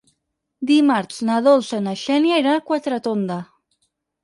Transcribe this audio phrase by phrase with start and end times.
[0.69, 3.41] Dimarts na Dolça i na Xènia iran a Quatretonda.